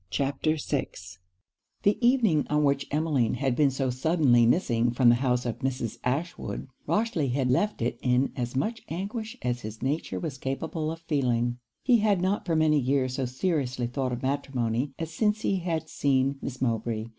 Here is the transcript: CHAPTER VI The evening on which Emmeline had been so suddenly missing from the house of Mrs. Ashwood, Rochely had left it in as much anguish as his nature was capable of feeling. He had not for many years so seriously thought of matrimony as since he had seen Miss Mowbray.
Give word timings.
CHAPTER 0.09 0.55
VI 0.57 0.87
The 1.83 1.99
evening 2.03 2.47
on 2.49 2.63
which 2.63 2.87
Emmeline 2.89 3.35
had 3.35 3.55
been 3.55 3.69
so 3.69 3.91
suddenly 3.91 4.47
missing 4.47 4.89
from 4.89 5.09
the 5.09 5.13
house 5.21 5.45
of 5.45 5.59
Mrs. 5.59 5.99
Ashwood, 6.03 6.67
Rochely 6.87 7.31
had 7.33 7.51
left 7.51 7.83
it 7.83 7.99
in 8.01 8.31
as 8.35 8.55
much 8.55 8.81
anguish 8.89 9.37
as 9.43 9.61
his 9.61 9.83
nature 9.83 10.19
was 10.19 10.39
capable 10.39 10.89
of 10.91 11.01
feeling. 11.01 11.59
He 11.83 11.97
had 11.99 12.19
not 12.19 12.47
for 12.47 12.55
many 12.55 12.79
years 12.79 13.17
so 13.17 13.25
seriously 13.25 13.85
thought 13.85 14.11
of 14.11 14.23
matrimony 14.23 14.91
as 14.97 15.13
since 15.13 15.41
he 15.41 15.57
had 15.59 15.87
seen 15.87 16.39
Miss 16.41 16.59
Mowbray. 16.63 17.05